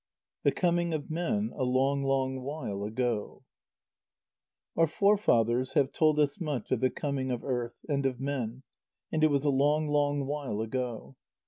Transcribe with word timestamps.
THE 0.41 0.51
COMING 0.51 0.95
OF 0.95 1.11
MEN, 1.11 1.51
A 1.55 1.63
LONG, 1.63 2.01
LONG 2.01 2.41
WHILE 2.41 2.85
AGO 2.85 3.43
Our 4.75 4.87
forefathers 4.87 5.73
have 5.73 5.91
told 5.91 6.17
us 6.17 6.41
much 6.41 6.71
of 6.71 6.79
the 6.79 6.89
coming 6.89 7.29
of 7.29 7.43
earth, 7.43 7.75
and 7.87 8.03
of 8.07 8.19
men, 8.19 8.63
and 9.11 9.23
it 9.23 9.29
was 9.29 9.45
a 9.45 9.51
long, 9.51 9.87
long 9.87 10.25
while 10.25 10.59
ago. 10.59 11.17